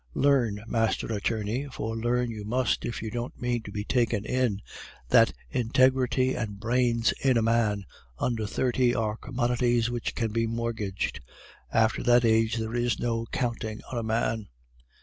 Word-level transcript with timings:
Learn, 0.15 0.63
master 0.67 1.13
attorney 1.13 1.67
(for 1.71 1.95
learn 1.95 2.31
you 2.31 2.43
must 2.43 2.85
if 2.85 3.03
you 3.03 3.11
don't 3.11 3.39
mean 3.39 3.61
to 3.61 3.71
be 3.71 3.83
taken 3.83 4.25
in), 4.25 4.63
that 5.09 5.31
integrity 5.51 6.33
and 6.33 6.59
brains 6.59 7.11
in 7.23 7.37
a 7.37 7.43
man 7.43 7.85
under 8.17 8.47
thirty 8.47 8.95
are 8.95 9.15
commodities 9.15 9.91
which 9.91 10.15
can 10.15 10.31
be 10.31 10.47
mortgaged. 10.47 11.21
After 11.71 12.01
that 12.01 12.25
age 12.25 12.55
there 12.55 12.73
is 12.73 12.97
no 12.99 13.27
counting 13.31 13.81
on 13.91 13.99
a 13.99 14.01
man. 14.01 14.47